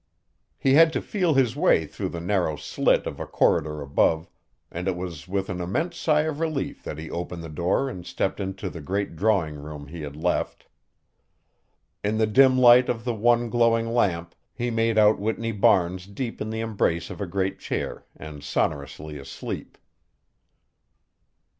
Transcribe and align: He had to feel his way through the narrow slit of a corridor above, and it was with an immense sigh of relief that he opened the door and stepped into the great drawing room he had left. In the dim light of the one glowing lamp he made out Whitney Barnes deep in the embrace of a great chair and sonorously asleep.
He 0.57 0.73
had 0.73 0.91
to 0.93 0.99
feel 0.99 1.35
his 1.35 1.55
way 1.55 1.85
through 1.85 2.09
the 2.09 2.19
narrow 2.19 2.55
slit 2.55 3.05
of 3.05 3.19
a 3.19 3.27
corridor 3.27 3.83
above, 3.83 4.31
and 4.71 4.87
it 4.87 4.95
was 4.95 5.27
with 5.27 5.47
an 5.47 5.61
immense 5.61 5.95
sigh 5.95 6.21
of 6.21 6.39
relief 6.39 6.81
that 6.83 6.97
he 6.97 7.11
opened 7.11 7.43
the 7.43 7.49
door 7.49 7.87
and 7.87 8.03
stepped 8.03 8.39
into 8.39 8.67
the 8.67 8.81
great 8.81 9.15
drawing 9.15 9.53
room 9.57 9.85
he 9.89 10.01
had 10.01 10.15
left. 10.15 10.65
In 12.03 12.17
the 12.17 12.25
dim 12.25 12.57
light 12.57 12.89
of 12.89 13.03
the 13.05 13.13
one 13.13 13.51
glowing 13.51 13.91
lamp 13.93 14.33
he 14.55 14.71
made 14.71 14.97
out 14.97 15.19
Whitney 15.19 15.51
Barnes 15.51 16.07
deep 16.07 16.41
in 16.41 16.49
the 16.49 16.61
embrace 16.61 17.11
of 17.11 17.21
a 17.21 17.27
great 17.27 17.59
chair 17.59 18.03
and 18.15 18.43
sonorously 18.43 19.19
asleep. 19.19 19.77